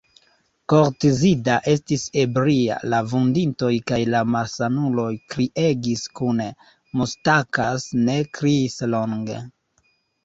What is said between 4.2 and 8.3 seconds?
malsanuloj kriegis kune; Mustakas ne